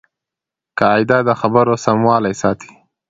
[0.79, 2.71] قاعده د خبرو سموالی ساتي.